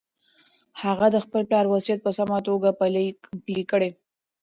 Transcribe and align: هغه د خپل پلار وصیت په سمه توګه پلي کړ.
هغه 0.81 1.07
د 1.11 1.17
خپل 1.25 1.41
پلار 1.49 1.65
وصیت 1.69 1.99
په 2.03 2.11
سمه 2.17 2.37
توګه 2.47 2.69
پلي 3.47 3.63
کړ. 3.71 3.81